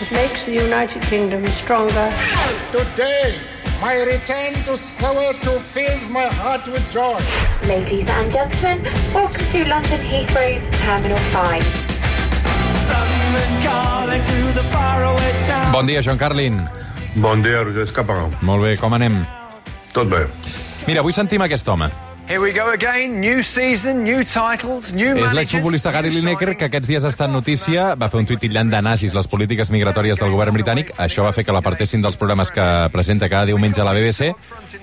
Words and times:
It 0.00 0.10
makes 0.12 0.46
the 0.46 0.52
United 0.52 1.02
Kingdom 1.02 1.46
stronger. 1.48 2.08
Today, 2.72 3.36
my 3.82 4.00
return 4.00 4.54
to 4.64 4.80
Soweto 4.80 5.60
fills 5.60 6.08
my 6.08 6.24
heart 6.40 6.66
with 6.68 6.80
joy. 6.90 7.20
Ladies 7.68 8.08
and 8.08 8.32
gentlemen, 8.32 8.80
welcome 9.12 9.44
to 9.52 9.68
London 9.68 10.00
Heathrow's 10.00 10.64
Terminal 10.80 11.18
5. 11.36 11.60
Bon 15.70 15.84
dia, 15.84 16.00
Joan 16.00 16.16
Carlin. 16.16 16.56
Bon 17.16 17.42
dia, 17.42 17.60
Roger 17.62 17.84
Escapa. 17.84 18.30
Molt 18.40 18.64
bé, 18.64 18.76
com 18.80 18.96
anem? 18.96 19.20
Tot 19.92 20.08
bé. 20.08 20.24
Mira, 20.88 21.04
avui 21.04 21.12
sentim 21.12 21.44
aquest 21.44 21.68
home. 21.68 21.92
Here 22.30 22.38
we 22.38 22.52
go 22.52 22.70
again. 22.70 23.18
New 23.18 23.42
season, 23.42 24.04
new 24.04 24.22
titles, 24.22 24.92
new 24.94 25.16
És 25.18 25.32
l'exfutbolista 25.34 25.90
Gary 25.90 26.12
Lineker, 26.14 26.52
que 26.54 26.68
aquests 26.68 26.86
dies 26.86 27.02
ha 27.02 27.10
estat 27.10 27.26
notícia. 27.26 27.88
Va 27.98 28.06
fer 28.06 28.20
un 28.20 28.28
tuit 28.28 28.38
titllant 28.38 28.70
de 28.70 28.78
nazis 28.86 29.16
les 29.18 29.26
polítiques 29.26 29.72
migratòries 29.74 30.22
del 30.22 30.30
govern 30.30 30.54
britànic. 30.54 30.92
Això 31.02 31.24
va 31.26 31.32
fer 31.34 31.42
que 31.42 31.50
l'apartessin 31.50 32.06
dels 32.06 32.20
programes 32.20 32.54
que 32.54 32.68
presenta 32.94 33.26
cada 33.26 33.50
diumenge 33.50 33.82
a 33.82 33.88
la 33.88 33.96
BBC. 33.98 34.30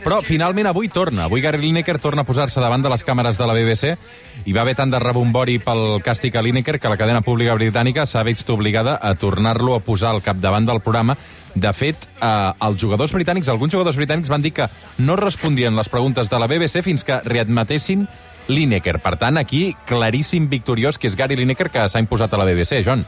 Però 0.04 0.20
finalment 0.28 0.68
avui 0.68 0.92
torna. 0.92 1.30
Avui 1.32 1.40
Gary 1.40 1.64
Lineker 1.64 2.02
torna 2.04 2.28
a 2.28 2.28
posar-se 2.28 2.60
davant 2.60 2.84
de 2.84 2.92
les 2.92 3.08
càmeres 3.08 3.40
de 3.40 3.48
la 3.48 3.56
BBC 3.56 3.96
i 4.44 4.52
va 4.52 4.66
haver 4.68 4.76
tant 4.76 4.92
de 4.92 5.00
rebombori 5.00 5.62
pel 5.64 6.02
càstig 6.04 6.36
a 6.36 6.44
Lineker 6.44 6.82
que 6.84 6.92
la 6.92 7.00
cadena 7.00 7.24
pública 7.24 7.56
britànica 7.56 8.04
s'ha 8.04 8.28
vist 8.28 8.52
obligada 8.52 9.00
a 9.00 9.16
tornar-lo 9.16 9.80
a 9.80 9.80
posar 9.80 10.12
al 10.12 10.22
capdavant 10.22 10.68
del 10.68 10.84
programa 10.84 11.16
de 11.60 11.74
fet, 11.74 12.08
eh, 12.22 12.54
els 12.68 12.82
jugadors 12.82 13.14
britànics, 13.14 13.50
alguns 13.50 13.74
jugadors 13.74 13.98
britànics 13.98 14.30
van 14.30 14.42
dir 14.42 14.54
que 14.54 14.68
no 14.98 15.16
respondrien 15.16 15.76
les 15.76 15.90
preguntes 15.90 16.30
de 16.30 16.40
la 16.40 16.48
BBC 16.48 16.84
fins 16.86 17.04
que 17.04 17.20
readmetessin 17.26 18.08
Lineker. 18.48 19.00
Per 19.04 19.16
tant, 19.18 19.38
aquí, 19.38 19.76
claríssim 19.86 20.48
victoriós, 20.50 20.98
que 20.98 21.08
és 21.08 21.16
Gary 21.16 21.36
Lineker, 21.36 21.70
que 21.70 21.88
s'ha 21.90 22.00
imposat 22.04 22.34
a 22.34 22.38
la 22.38 22.46
BBC, 22.46 22.84
John. 22.86 23.06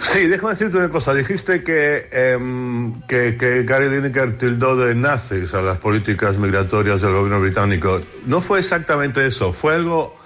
Sí, 0.00 0.26
déjame 0.26 0.54
decirte 0.54 0.78
una 0.78 0.88
cosa. 0.88 1.14
Dijiste 1.14 1.62
que, 1.62 2.08
em, 2.10 3.00
que, 3.02 3.36
que 3.36 3.62
Gary 3.64 3.88
Lineker 3.88 4.38
tildó 4.38 4.76
de 4.76 4.94
nazis 4.94 5.54
a 5.54 5.62
las 5.62 5.78
políticas 5.78 6.36
migratorias 6.36 7.00
del 7.00 7.12
gobierno 7.12 7.40
británico. 7.40 8.00
No 8.26 8.40
fue 8.40 8.58
exactamente 8.60 9.26
eso. 9.26 9.52
Fue 9.52 9.74
algo 9.74 10.16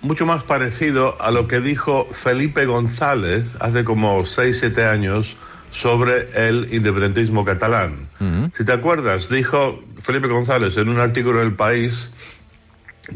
mucho 0.00 0.26
más 0.26 0.44
parecido 0.44 1.20
a 1.20 1.30
lo 1.30 1.48
que 1.48 1.60
dijo 1.60 2.06
Felipe 2.10 2.66
González 2.66 3.46
hace 3.58 3.82
como 3.84 4.24
6, 4.24 4.58
7 4.60 4.84
años 4.84 5.36
sobre 5.80 6.28
el 6.48 6.68
independentismo 6.72 7.44
catalán. 7.44 8.08
Si 8.56 8.64
te 8.64 8.72
acuerdas, 8.72 9.28
dijo 9.28 9.82
Felipe 10.00 10.26
González 10.28 10.76
en 10.78 10.88
un 10.88 10.98
artículo 11.00 11.40
en 11.42 11.48
El 11.48 11.54
País 11.54 12.08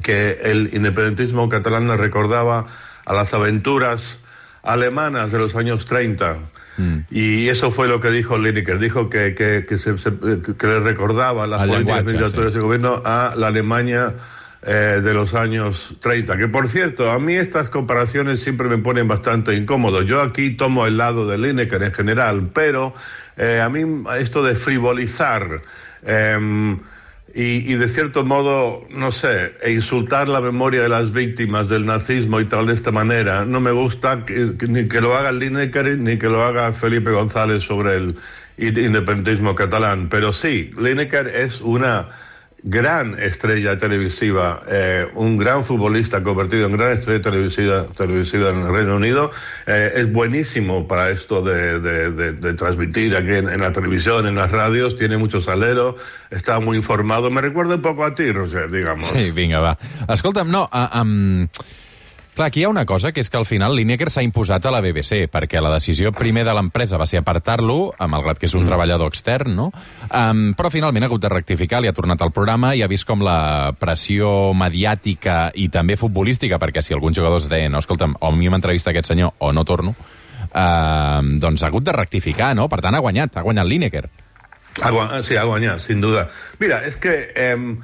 que 0.02 0.38
el 0.44 0.70
independentismo 0.74 1.48
catalán 1.48 1.88
le 1.88 1.96
recordaba 1.96 2.66
a 3.06 3.12
las 3.14 3.32
aventuras 3.34 4.18
alemanas 4.62 5.32
de 5.32 5.38
los 5.38 5.56
años 5.56 5.84
30. 5.86 6.36
Y 7.10 7.48
eso 7.48 7.70
fue 7.70 7.88
lo 7.88 8.00
que 8.00 8.10
dijo 8.10 8.38
Lineker. 8.38 8.78
Dijo 8.78 9.10
que, 9.10 9.34
que, 9.34 9.66
que, 9.68 9.76
se- 9.76 9.98
se- 9.98 10.12
que 10.56 10.66
le 10.66 10.80
recordaba 10.80 11.46
las 11.46 11.60
Al 11.62 11.68
políticas 11.68 12.04
migratorias 12.04 12.52
sí. 12.52 12.54
del 12.54 12.62
gobierno 12.62 13.02
a 13.04 13.34
la 13.36 13.48
Alemania 13.48 14.14
eh, 14.62 15.00
de 15.02 15.14
los 15.14 15.34
años 15.34 15.96
30. 16.00 16.36
Que 16.36 16.48
por 16.48 16.68
cierto, 16.68 17.10
a 17.10 17.18
mí 17.18 17.34
estas 17.34 17.68
comparaciones 17.68 18.42
siempre 18.42 18.68
me 18.68 18.78
ponen 18.78 19.08
bastante 19.08 19.54
incómodo. 19.54 20.02
Yo 20.02 20.20
aquí 20.20 20.50
tomo 20.50 20.86
el 20.86 20.96
lado 20.98 21.26
de 21.26 21.38
Lineker 21.38 21.82
en 21.82 21.92
general, 21.92 22.50
pero 22.52 22.94
eh, 23.36 23.60
a 23.60 23.68
mí 23.68 24.04
esto 24.18 24.42
de 24.42 24.54
frivolizar. 24.56 25.62
em, 26.04 26.78
y, 27.32 27.74
de 27.74 27.86
cierto 27.88 28.24
modo, 28.24 28.84
no 28.90 29.12
sé, 29.12 29.54
e 29.62 29.70
insultar 29.70 30.26
la 30.28 30.40
memoria 30.40 30.82
de 30.82 30.88
las 30.88 31.12
víctimas 31.12 31.68
del 31.68 31.86
nazismo 31.86 32.40
y 32.40 32.46
tal 32.46 32.66
de 32.66 32.74
esta 32.74 32.90
manera, 32.90 33.44
no 33.44 33.60
me 33.60 33.70
gusta 33.70 34.24
ni 34.68 34.88
que 34.88 35.00
lo 35.00 35.14
haga 35.16 35.30
Lineker 35.30 35.96
ni 35.96 36.18
que 36.18 36.26
lo 36.26 36.42
haga 36.42 36.72
Felipe 36.72 37.12
González 37.12 37.62
sobre 37.62 37.94
el 37.98 38.16
in- 38.58 38.76
independentismo 38.76 39.54
catalán. 39.54 40.08
Pero 40.08 40.32
sí, 40.32 40.72
Lineker 40.76 41.28
es 41.28 41.60
una 41.60 42.08
gran 42.62 43.18
estrella 43.18 43.78
televisiva, 43.78 44.62
eh, 44.68 45.06
un 45.14 45.36
gran 45.36 45.64
futbolista 45.64 46.22
convertido 46.22 46.66
en 46.66 46.72
gran 46.72 46.92
estrella 46.92 47.20
televisiva, 47.22 48.50
en 48.50 48.66
el 48.66 48.72
Reino 48.72 48.96
Unido. 48.96 49.30
Eh, 49.66 49.92
es 49.96 50.12
buenísimo 50.12 50.86
para 50.86 51.10
esto 51.10 51.42
de, 51.42 52.54
transmitir 52.54 53.16
aquí 53.16 53.32
en, 53.32 53.60
la 53.60 53.72
televisión, 53.72 54.26
en 54.26 54.34
las 54.34 54.50
radios, 54.50 54.96
tiene 54.96 55.16
mucho 55.16 55.40
salero, 55.40 55.96
está 56.30 56.60
muy 56.60 56.76
informado. 56.76 57.30
Me 57.30 57.40
recuerda 57.40 57.76
un 57.76 57.82
poco 57.82 58.04
a 58.04 58.14
ti, 58.14 58.30
Roger, 58.30 58.70
digamos. 58.70 59.06
Sí, 59.06 59.30
vinga, 59.30 59.60
va. 59.60 59.78
Escolta'm, 60.08 60.50
no, 60.50 60.68
uh, 60.72 61.00
um, 61.00 61.48
clar, 62.34 62.46
aquí 62.48 62.60
hi 62.60 62.64
ha 62.64 62.68
una 62.70 62.86
cosa, 62.86 63.12
que 63.12 63.20
és 63.20 63.28
que 63.30 63.36
al 63.36 63.44
final 63.46 63.74
Lineker 63.76 64.08
s'ha 64.10 64.22
imposat 64.24 64.64
a 64.66 64.70
la 64.72 64.80
BBC, 64.80 65.26
perquè 65.32 65.60
la 65.60 65.72
decisió 65.74 66.12
primer 66.12 66.44
de 66.46 66.54
l'empresa 66.56 66.96
va 67.00 67.06
ser 67.06 67.20
apartar-lo, 67.20 67.92
malgrat 68.08 68.38
que 68.40 68.46
és 68.48 68.54
un 68.56 68.64
treballador 68.64 69.10
extern, 69.12 69.54
no? 69.56 69.70
Um, 70.08 70.54
però 70.56 70.70
finalment 70.72 71.04
ha 71.04 71.10
hagut 71.10 71.22
de 71.22 71.28
rectificar, 71.32 71.82
li 71.82 71.90
ha 71.90 71.96
tornat 71.96 72.22
al 72.22 72.32
programa 72.32 72.72
i 72.74 72.82
ha 72.82 72.88
vist 72.88 73.04
com 73.08 73.20
la 73.26 73.74
pressió 73.78 74.52
mediàtica 74.56 75.50
i 75.54 75.68
també 75.68 75.98
futbolística, 76.00 76.58
perquè 76.58 76.82
si 76.82 76.94
alguns 76.96 77.18
jugadors 77.18 77.48
deien, 77.50 77.72
no, 77.72 77.82
escolta'm, 77.84 78.16
o 78.20 78.32
a 78.32 78.36
mi 78.36 78.48
m'entrevista 78.48 78.90
aquest 78.94 79.12
senyor 79.12 79.34
o 79.38 79.52
no 79.52 79.64
torno, 79.68 79.94
uh, 80.54 81.20
doncs 81.42 81.62
ha 81.62 81.68
hagut 81.68 81.84
de 81.84 81.92
rectificar, 81.92 82.54
no? 82.56 82.68
Per 82.68 82.80
tant, 82.80 82.94
ha 82.96 83.04
guanyat, 83.04 83.36
ha 83.36 83.42
guanyat 83.46 83.66
Lineker. 83.66 84.08
Agua- 84.82 85.22
sí, 85.24 85.36
Aguañá, 85.36 85.78
sin 85.78 86.00
duda. 86.00 86.28
Mira, 86.58 86.84
es 86.86 86.96
que 86.96 87.32
em, 87.34 87.80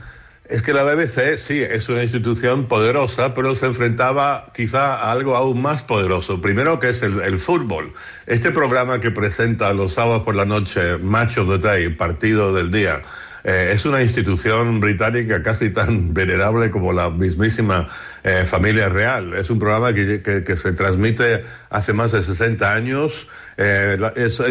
es 0.48 0.62
que 0.62 0.72
la 0.72 0.84
BBC 0.84 1.38
sí 1.38 1.60
es 1.60 1.88
una 1.88 2.02
institución 2.02 2.66
poderosa, 2.66 3.34
pero 3.34 3.56
se 3.56 3.66
enfrentaba 3.66 4.52
quizá 4.54 4.94
a 4.94 5.10
algo 5.10 5.34
aún 5.34 5.60
más 5.60 5.82
poderoso. 5.82 6.40
Primero 6.40 6.78
que 6.78 6.90
es 6.90 7.02
el, 7.02 7.38
fútbol. 7.38 7.94
Este 8.26 8.52
programa 8.52 9.00
que 9.00 9.10
presenta 9.10 9.72
los 9.72 9.94
sábados 9.94 10.22
por 10.22 10.36
la 10.36 10.44
noche, 10.44 10.98
Match 10.98 11.38
of 11.38 11.48
the 11.48 11.58
Day, 11.58 11.88
partido 11.90 12.52
del 12.52 12.70
día. 12.70 13.02
Eh, 13.48 13.70
es 13.72 13.84
una 13.84 14.02
institución 14.02 14.80
británica 14.80 15.40
casi 15.40 15.70
tan 15.70 16.12
venerable 16.14 16.68
como 16.70 16.92
la 16.92 17.10
mismísima 17.10 17.86
eh, 18.24 18.44
familia 18.44 18.88
real. 18.88 19.34
Es 19.34 19.50
un 19.50 19.60
programa 19.60 19.94
que, 19.94 20.20
que- 20.20 20.56
se 20.56 20.72
transmite 20.72 21.44
hace 21.70 21.92
más 21.92 22.10
de 22.10 22.24
60 22.24 22.72
años. 22.72 23.28
Eh, 23.56 23.96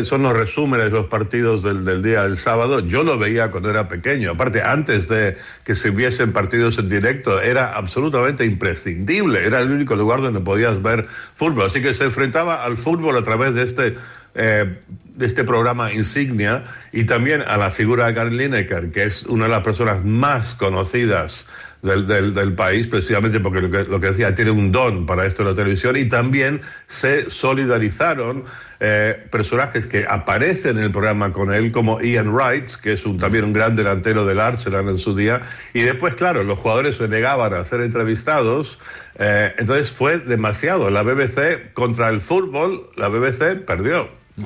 son 0.05 0.23
los 0.23 0.35
resúmenes 0.37 0.85
de 0.85 0.91
los 0.91 1.07
partidos 1.07 1.61
del, 1.61 1.83
del 1.83 2.01
día 2.01 2.23
del 2.23 2.37
sábado. 2.37 2.79
Yo 2.79 3.03
lo 3.03 3.19
veía 3.19 3.51
cuando 3.51 3.69
era 3.69 3.89
pequeño. 3.89 4.31
Aparte, 4.31 4.61
antes 4.61 5.09
de 5.09 5.35
que 5.65 5.75
se 5.75 5.89
hubiesen 5.89 6.31
partidos 6.31 6.77
en 6.77 6.87
directo, 6.87 7.41
era 7.41 7.73
absolutamente 7.73 8.45
imprescindible. 8.45 9.45
Era 9.45 9.59
el 9.59 9.71
único 9.71 9.95
lugar 9.97 10.21
donde 10.21 10.39
podías 10.39 10.81
ver 10.81 11.05
fútbol. 11.35 11.65
Así 11.65 11.81
que 11.81 11.93
se 11.93 12.05
enfrentaba 12.05 12.63
al 12.63 12.77
fútbol 12.77 13.17
a 13.17 13.23
través 13.23 13.53
de 13.55 13.63
este 13.63 13.95
eh, 14.35 14.79
de 15.15 15.25
este 15.25 15.43
programa 15.43 15.93
insignia 15.93 16.63
y 16.91 17.05
también 17.05 17.41
a 17.41 17.57
la 17.57 17.71
figura 17.71 18.07
de 18.07 18.13
Gary 18.13 18.35
Lineker, 18.37 18.91
que 18.91 19.03
es 19.05 19.23
una 19.23 19.45
de 19.45 19.51
las 19.51 19.63
personas 19.63 20.03
más 20.03 20.53
conocidas 20.55 21.45
del, 21.81 22.07
del- 22.07 22.33
del 22.33 22.53
país, 22.53 22.87
precisamente 22.87 23.39
porque 23.39 23.61
lo 23.61 23.69
que, 23.71 23.83
lo 23.89 23.99
que 23.99 24.07
decía, 24.07 24.33
tiene 24.35 24.51
un 24.51 24.71
don 24.71 25.05
para 25.05 25.25
esto 25.25 25.43
de 25.43 25.51
la 25.51 25.55
televisión, 25.55 25.95
y 25.95 26.05
también 26.05 26.61
se 26.87 27.29
solidarizaron 27.29 28.43
eh, 28.79 29.27
personajes 29.31 29.85
que 29.85 30.05
aparecen 30.09 30.77
en 30.79 30.83
el 30.85 30.91
programa 30.91 31.31
con 31.31 31.53
él, 31.53 31.71
como 31.71 32.01
Ian 32.01 32.33
Wright, 32.33 32.71
que 32.81 32.93
es 32.93 33.05
un, 33.05 33.19
también 33.19 33.45
un 33.45 33.53
gran 33.53 33.75
delantero 33.75 34.25
del 34.25 34.39
Arsenal 34.39 34.89
en 34.89 34.97
su 34.97 35.15
día, 35.15 35.41
y 35.73 35.81
después, 35.81 36.15
claro, 36.15 36.43
los 36.43 36.57
jugadores 36.59 36.95
se 36.97 37.07
negaban 37.07 37.53
a 37.53 37.63
ser 37.65 37.81
entrevistados, 37.81 38.79
eh, 39.19 39.53
entonces 39.59 39.91
fue 39.91 40.17
demasiado. 40.17 40.89
La 40.89 41.03
BBC 41.03 41.71
contra 41.73 42.09
el 42.09 42.19
fútbol, 42.21 42.89
la 42.97 43.07
BBC 43.09 43.63
perdió. 43.65 44.09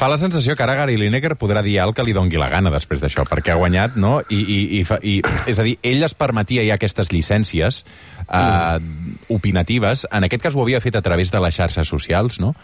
Fa 0.00 0.08
la 0.08 0.16
sensació 0.16 0.54
que 0.56 0.62
ara 0.64 0.74
Gary 0.78 0.96
Lineker 0.96 1.34
podrà 1.36 1.60
dir 1.62 1.74
el 1.82 1.92
que 1.92 2.04
li 2.06 2.14
dongui 2.16 2.38
la 2.40 2.48
gana 2.48 2.70
després 2.72 3.00
d'això, 3.02 3.24
perquè 3.28 3.52
ha 3.52 3.58
guanyat, 3.60 3.96
no? 4.00 4.20
I, 4.32 4.38
i, 4.40 4.58
i, 4.78 4.84
fa, 4.88 4.96
i, 5.02 5.18
és 5.50 5.58
a 5.60 5.64
dir, 5.66 5.74
ell 5.84 6.02
es 6.06 6.14
permetia 6.16 6.64
ja 6.64 6.76
aquestes 6.78 7.10
llicències 7.12 7.82
eh, 8.32 8.78
opinatives. 9.28 10.06
En 10.12 10.24
aquest 10.24 10.42
cas 10.46 10.54
ho 10.56 10.62
havia 10.62 10.80
fet 10.80 10.96
a 10.96 11.02
través 11.02 11.30
de 11.32 11.40
les 11.44 11.54
xarxes 11.56 11.88
socials, 11.88 12.40
no? 12.40 12.54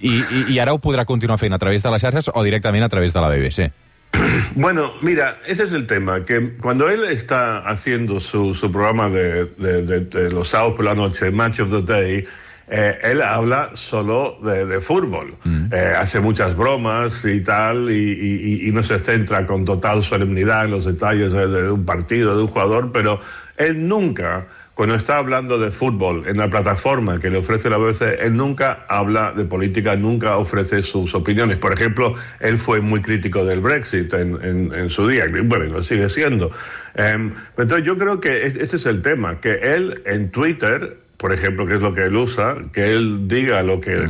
I, 0.00 0.16
i, 0.16 0.42
I 0.54 0.58
ara 0.62 0.72
ho 0.74 0.80
podrà 0.82 1.04
continuar 1.06 1.38
fent 1.38 1.52
a 1.54 1.58
través 1.62 1.82
de 1.84 1.90
les 1.92 2.02
xarxes 2.02 2.30
o 2.32 2.42
directament 2.42 2.84
a 2.84 2.88
través 2.88 3.12
de 3.14 3.20
la 3.20 3.28
BBC. 3.30 3.70
Bueno, 4.56 4.92
mira, 5.02 5.38
ese 5.46 5.62
es 5.64 5.72
el 5.72 5.86
tema, 5.86 6.24
que 6.24 6.56
cuando 6.60 6.88
él 6.90 7.04
está 7.04 7.58
haciendo 7.68 8.18
su, 8.20 8.52
su 8.54 8.70
programa 8.72 9.08
de, 9.08 9.44
de- 9.56 9.82
de- 9.82 10.00
de 10.00 10.30
los 10.32 10.48
sábados 10.48 10.74
por 10.74 10.84
la 10.84 10.94
noche, 10.94 11.30
Match 11.30 11.60
of 11.60 11.70
the 11.70 11.82
Day, 11.82 12.24
eh, 12.70 12.98
él 13.02 13.20
habla 13.20 13.70
solo 13.74 14.38
de, 14.42 14.64
de 14.64 14.80
fútbol. 14.80 15.34
Eh, 15.72 15.92
hace 15.96 16.20
muchas 16.20 16.56
bromas 16.56 17.24
y 17.24 17.40
tal, 17.40 17.90
y, 17.90 17.94
y- 18.12 18.68
y- 18.68 18.72
no 18.72 18.82
se 18.84 18.98
centra 19.00 19.44
con 19.44 19.64
total 19.64 20.04
solemnidad 20.04 20.64
en 20.66 20.70
los 20.70 20.84
detalles 20.84 21.32
de, 21.32 21.48
de 21.48 21.70
un 21.70 21.84
partido, 21.84 22.36
de 22.36 22.42
un 22.42 22.48
jugador, 22.48 22.90
pero 22.92 23.20
él 23.56 23.88
nunca, 23.88 24.46
cuando 24.74 24.94
está 24.94 25.18
hablando 25.18 25.58
de 25.58 25.70
fútbol 25.72 26.24
en 26.26 26.38
la 26.38 26.48
plataforma 26.48 27.18
que 27.20 27.28
le 27.28 27.38
ofrece 27.38 27.68
la 27.68 27.76
BBC, 27.76 28.02
él 28.22 28.36
nunca 28.36 28.86
habla 28.88 29.32
de 29.32 29.44
política, 29.44 29.96
nunca 29.96 30.36
ofrece 30.38 30.82
sus 30.82 31.14
opiniones. 31.14 31.58
Por 31.58 31.72
ejemplo, 31.74 32.14
él 32.38 32.56
fue 32.56 32.80
muy 32.80 33.00
crítico 33.02 33.44
del 33.44 33.60
Brexit 33.60 34.14
en, 34.14 34.38
en- 34.42 34.72
en 34.72 34.88
su 34.90 35.06
día, 35.08 35.26
y 35.26 35.40
bueno, 35.42 35.64
y 35.66 35.70
lo 35.70 35.82
sigue 35.82 36.08
siendo. 36.08 36.50
Em, 36.94 37.32
entonces 37.58 37.84
yo 37.84 37.98
creo 37.98 38.20
que 38.20 38.46
es- 38.46 38.56
este 38.56 38.76
es 38.76 38.86
el 38.86 39.02
tema, 39.02 39.40
que 39.40 39.52
él 39.74 40.00
en 40.06 40.30
Twitter, 40.30 40.96
por 41.20 41.34
ejemplo, 41.34 41.66
que 41.66 41.74
es 41.74 41.80
lo 41.82 41.94
que 41.94 42.04
él 42.06 42.16
usa, 42.16 42.56
que 42.72 42.92
él 42.92 43.28
diga 43.28 43.62
lo 43.62 43.78
que 43.80 44.08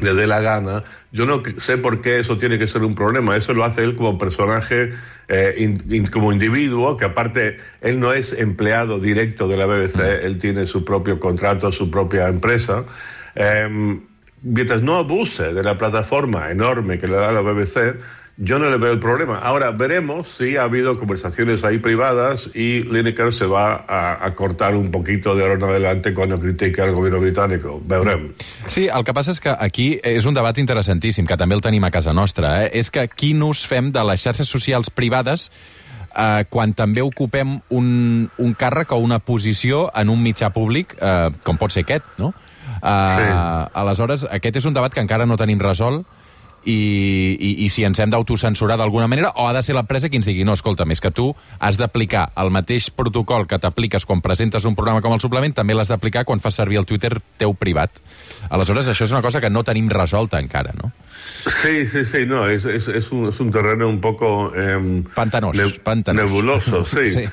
le 0.00 0.12
dé 0.12 0.26
la 0.26 0.40
gana. 0.40 0.82
Yo 1.12 1.24
no 1.24 1.40
sé 1.58 1.78
por 1.78 2.00
qué 2.02 2.18
eso 2.18 2.36
tiene 2.36 2.58
que 2.58 2.66
ser 2.66 2.82
un 2.82 2.96
problema. 2.96 3.36
Eso 3.36 3.54
lo 3.54 3.64
hace 3.64 3.84
él 3.84 3.94
como 3.94 4.18
personaje, 4.18 4.92
eh, 5.28 5.54
in- 5.58 5.82
in- 5.88 6.06
como 6.08 6.32
individuo, 6.32 6.96
que 6.96 7.04
aparte 7.04 7.58
él 7.80 8.00
no 8.00 8.12
es 8.12 8.32
empleado 8.32 8.98
directo 8.98 9.46
de 9.46 9.56
la 9.56 9.66
BBC, 9.66 10.26
él 10.26 10.38
tiene 10.40 10.66
su 10.66 10.84
propio 10.84 11.20
contrato, 11.20 11.70
su 11.70 11.90
propia 11.92 12.26
empresa. 12.28 12.84
Em, 13.36 14.00
mientras 14.42 14.82
no 14.82 14.96
abuse 14.96 15.54
de 15.54 15.62
la 15.62 15.78
plataforma 15.78 16.50
enorme 16.50 16.98
que 16.98 17.06
le 17.06 17.14
da 17.16 17.30
la 17.32 17.40
BBC, 17.40 17.94
yo 18.38 18.58
no 18.58 18.68
le 18.68 18.76
veo 18.76 18.92
el 18.92 19.00
problema. 19.00 19.38
Ahora 19.38 19.70
veremos 19.70 20.28
si 20.36 20.56
ha 20.56 20.64
habido 20.64 20.98
conversaciones 20.98 21.64
ahí 21.64 21.78
privadas 21.78 22.50
y 22.54 22.82
Lineker 22.82 23.32
se 23.32 23.46
va 23.46 23.84
a, 23.88 24.24
a 24.26 24.34
cortar 24.34 24.74
un 24.76 24.90
poquito 24.90 25.34
de 25.34 25.42
ahora 25.42 25.54
en 25.54 25.64
adelante 25.64 26.12
cuando 26.12 26.38
critique 26.38 26.82
al 26.82 26.92
gobierno 26.92 27.20
británico. 27.20 27.80
Veurem. 27.84 28.34
Sí, 28.68 28.88
el 28.88 29.04
que 29.04 29.14
passa 29.16 29.32
és 29.32 29.40
que 29.40 29.54
aquí 29.56 30.00
és 30.04 30.26
un 30.28 30.36
debat 30.36 30.58
interessantíssim, 30.58 31.24
que 31.26 31.36
també 31.40 31.56
el 31.56 31.64
tenim 31.64 31.84
a 31.88 31.90
casa 31.90 32.12
nostra, 32.12 32.66
eh? 32.66 32.70
és 32.76 32.90
que 32.92 33.06
quin 33.08 33.40
ús 33.46 33.64
fem 33.66 33.88
de 33.92 34.04
les 34.04 34.20
xarxes 34.20 34.48
socials 34.52 34.90
privades 34.92 35.48
eh, 36.12 36.44
quan 36.50 36.74
també 36.76 37.00
ocupem 37.04 37.56
un, 37.70 37.88
un 38.36 38.54
càrrec 38.54 38.92
o 38.92 39.00
una 39.00 39.18
posició 39.18 39.86
en 39.96 40.12
un 40.12 40.20
mitjà 40.22 40.52
públic, 40.52 40.92
eh, 41.00 41.30
com 41.44 41.56
pot 41.56 41.72
ser 41.72 41.86
aquest, 41.88 42.04
no? 42.18 42.34
Eh, 42.76 43.16
Sí. 43.16 43.26
Aleshores, 43.80 44.26
aquest 44.30 44.60
és 44.60 44.66
un 44.68 44.74
debat 44.76 44.92
que 44.92 45.00
encara 45.00 45.24
no 45.26 45.38
tenim 45.40 45.58
resolt, 45.58 46.04
i, 46.66 47.36
i, 47.38 47.50
i 47.64 47.68
si 47.70 47.84
ens 47.86 48.00
hem 48.02 48.10
d'autocensurar 48.10 48.76
d'alguna 48.76 49.06
manera, 49.08 49.30
o 49.38 49.46
ha 49.48 49.52
de 49.54 49.62
ser 49.62 49.76
l'empresa 49.76 50.10
qui 50.10 50.18
ens 50.20 50.26
digui, 50.26 50.44
no, 50.44 50.52
escolta, 50.58 50.84
més 50.84 51.00
que 51.00 51.12
tu 51.14 51.30
has 51.62 51.78
d'aplicar 51.78 52.26
el 52.42 52.50
mateix 52.50 52.90
protocol 52.90 53.46
que 53.46 53.58
t'apliques 53.62 54.04
quan 54.04 54.20
presentes 54.20 54.66
un 54.66 54.74
programa 54.74 55.00
com 55.04 55.14
el 55.14 55.22
suplement, 55.22 55.54
també 55.54 55.74
l'has 55.78 55.88
d'aplicar 55.92 56.24
quan 56.26 56.42
fas 56.42 56.58
servir 56.58 56.80
el 56.82 56.86
Twitter 56.86 57.14
teu 57.38 57.54
privat. 57.54 58.02
Aleshores, 58.50 58.88
això 58.90 59.06
és 59.06 59.14
una 59.14 59.22
cosa 59.22 59.40
que 59.40 59.50
no 59.50 59.62
tenim 59.64 59.88
resolta 59.88 60.40
encara, 60.42 60.74
no? 60.82 60.92
Sí, 61.62 61.86
sí, 61.86 62.04
sí, 62.04 62.26
no, 62.26 62.48
es, 62.48 62.64
es, 62.64 62.88
es, 62.88 63.10
un, 63.12 63.28
es 63.28 63.40
un 63.40 63.52
terreno 63.52 63.88
un 63.88 64.00
poco... 64.00 64.52
em, 64.54 65.04
Pantanos, 65.14 65.56
neb- 65.56 65.80
pantanos. 65.80 66.24
Nebuloso, 66.24 66.84
sí. 66.84 67.08
Sí. 67.16 67.24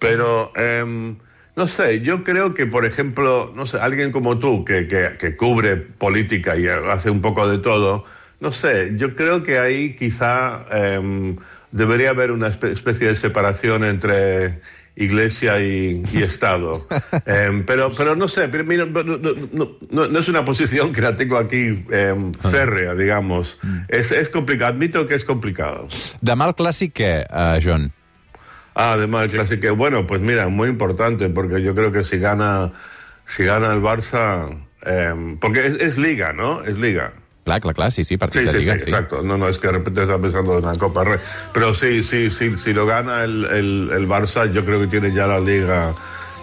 Pero, 0.00 0.50
em, 0.56 1.18
no 1.56 1.66
sé, 1.68 2.00
yo 2.00 2.24
creo 2.24 2.54
que, 2.54 2.64
por 2.66 2.86
ejemplo, 2.86 3.52
no 3.54 3.66
sé, 3.66 3.78
alguien 3.78 4.12
como 4.12 4.38
tú, 4.38 4.64
que, 4.64 4.86
que, 4.88 5.16
que 5.18 5.36
cubre 5.36 5.76
política 5.76 6.56
y 6.56 6.66
hace 6.66 7.10
un 7.10 7.20
poco 7.20 7.46
de 7.46 7.58
todo, 7.58 8.04
no 8.40 8.52
sé, 8.52 8.92
yo 8.96 9.14
creo 9.14 9.42
que 9.42 9.58
ahí 9.58 9.94
quizá 9.96 10.64
em, 10.70 11.36
debería 11.70 12.10
haber 12.10 12.30
una 12.32 12.48
espe- 12.48 12.72
especie 12.72 13.08
de 13.08 13.16
separación 13.16 13.84
entre 13.84 14.60
iglesia 14.96 15.60
y, 15.60 16.02
y 16.12 16.22
Estado. 16.22 16.86
Em, 17.26 17.64
pero, 17.64 17.90
pero 17.96 18.16
no 18.16 18.28
sé, 18.28 18.48
pero 18.48 18.64
mira, 18.64 18.84
no, 18.86 19.02
no- 19.02 19.18
no- 19.52 20.08
no- 20.08 20.18
es 20.18 20.28
una 20.28 20.44
posición 20.44 20.92
que 20.92 21.00
la 21.00 21.16
tengo 21.16 21.36
aquí 21.38 21.84
férrea, 22.50 22.94
digamos. 22.94 23.58
Es, 23.88 24.10
es 24.10 24.28
complicado, 24.30 24.72
admito 24.74 25.06
que 25.06 25.14
es 25.14 25.24
complicado. 25.24 25.86
Demà 26.20 26.48
el 26.50 26.54
clàssic, 26.56 26.92
què, 26.92 27.24
uh, 27.30 27.60
John? 27.64 27.92
Ah, 28.74 28.92
además 28.92 29.24
el 29.24 29.30
clásico, 29.32 29.74
bueno, 29.74 30.06
pues 30.06 30.20
mira, 30.20 30.48
muy 30.48 30.68
importante, 30.68 31.28
porque 31.28 31.60
yo 31.62 31.74
creo 31.74 31.92
que 31.92 32.04
si 32.04 32.18
gana, 32.18 32.72
si 33.26 33.44
gana 33.44 33.72
el 33.74 33.80
Barça, 33.82 34.48
porque 35.40 35.66
es, 35.66 35.74
es 35.80 35.98
liga, 35.98 36.32
¿no? 36.32 36.62
Es 36.64 36.76
liga. 36.78 37.12
Clar, 37.50 37.60
clar, 37.60 37.74
clar, 37.74 37.90
sí, 37.92 38.04
sí, 38.04 38.16
partit 38.16 38.42
Sí, 38.42 38.46
de 38.46 38.52
sí, 38.52 38.58
sí, 38.58 38.62
Lliga, 38.64 38.74
sí. 38.74 38.90
exacto. 38.90 39.22
No, 39.24 39.36
no, 39.36 39.48
es 39.48 39.58
que 39.58 39.66
de 39.66 39.72
repente 39.72 40.02
estaba 40.02 40.20
pensando 40.22 40.58
en 40.58 40.64
la 40.64 40.74
Copa 40.76 41.02
Rey. 41.02 41.18
Pero 41.52 41.74
sí, 41.74 42.04
sí, 42.04 42.30
sí, 42.30 42.54
si 42.62 42.72
lo 42.72 42.86
gana 42.86 43.24
el, 43.24 43.44
el, 43.44 43.90
el 43.92 44.06
Barça, 44.08 44.52
yo 44.52 44.64
creo 44.64 44.78
que 44.80 44.86
tiene 44.86 45.12
ya 45.12 45.26
la 45.26 45.40
liga 45.40 45.92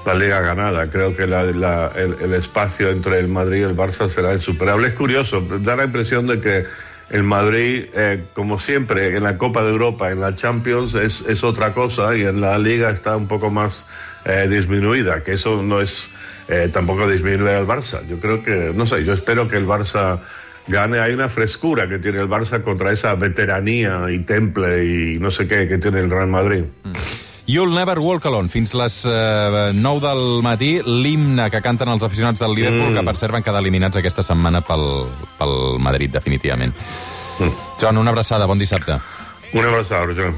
la 0.06 0.16
liga 0.16 0.42
ganada. 0.42 0.90
Creo 0.90 1.16
que 1.16 1.26
la- 1.28 1.44
la- 1.44 1.92
el, 1.96 2.16
el 2.22 2.34
espacio 2.34 2.90
entre 2.90 3.20
el 3.20 3.30
Madrid 3.30 3.60
y 3.62 3.64
el 3.64 3.76
Barça 3.76 4.10
será 4.10 4.34
insuperable. 4.34 4.88
Es 4.90 4.94
curioso, 4.96 5.42
da 5.62 5.76
la 5.78 5.86
impresión 5.86 6.28
de 6.28 6.42
que 6.42 6.66
el 7.10 7.24
Madrid, 7.24 7.86
eh, 7.94 8.24
como 8.34 8.60
siempre, 8.60 9.16
en 9.16 9.24
la 9.24 9.38
Copa 9.38 9.64
de 9.64 9.70
Europa, 9.70 10.12
en 10.12 10.20
la 10.20 10.36
Champions, 10.36 10.94
es, 10.96 11.22
es 11.28 11.42
otra 11.44 11.74
cosa 11.74 12.16
y 12.18 12.24
en 12.26 12.42
la 12.42 12.58
liga 12.60 12.90
está 12.90 13.16
un 13.16 13.28
poco 13.30 13.50
más 13.50 13.84
eh, 14.26 14.48
disminuida, 14.50 15.22
que 15.24 15.34
eso 15.34 15.62
no 15.64 15.80
es 15.80 16.04
eh, 16.50 16.70
tampoco 16.72 17.10
disminuir 17.10 17.48
al 17.56 17.66
Barça. 17.68 18.06
Yo 18.08 18.20
creo 18.20 18.44
que, 18.44 18.72
no 18.76 18.88
sé, 18.88 19.06
yo 19.06 19.14
espero 19.14 19.48
que 19.48 19.56
el 19.58 19.66
Barça 19.66 20.20
gane. 20.68 21.00
Hay 21.00 21.14
una 21.14 21.30
frescura 21.30 21.88
que 21.88 22.00
tiene 22.00 22.20
el 22.20 22.30
Barça 22.30 22.62
contra 22.64 22.92
esa 22.92 23.16
veteranía 23.16 24.12
y 24.12 24.20
temple 24.20 24.86
y 24.86 25.20
no 25.20 25.32
sé 25.32 25.48
qué 25.48 25.68
que 25.68 25.78
tiene 25.78 26.00
el 26.00 26.10
Real 26.10 26.28
Madrid. 26.28 26.64
You'll 27.48 27.74
Never 27.74 28.00
Walk 28.00 28.26
Alone. 28.26 28.50
Fins 28.50 28.74
les 28.76 29.06
uh, 29.06 29.72
9 29.74 30.02
del 30.04 30.42
matí, 30.44 30.74
l'himne 30.84 31.48
que 31.50 31.62
canten 31.64 31.88
els 31.94 32.04
aficionats 32.04 32.42
del 32.44 32.54
Liverpool, 32.54 32.92
que 32.92 33.04
per 33.08 33.16
cert 33.16 33.32
van 33.32 33.46
quedar 33.46 33.62
eliminats 33.64 33.96
aquesta 33.96 34.26
setmana 34.26 34.60
pel, 34.68 34.84
pel 35.40 35.80
Madrid, 35.80 36.12
definitivament. 36.12 36.76
John, 37.80 38.02
una 38.02 38.12
abraçada, 38.12 38.50
bon 38.50 38.60
dissabte. 38.60 39.00
Un 39.54 39.64
abrazo, 39.64 39.96
John. 39.96 40.18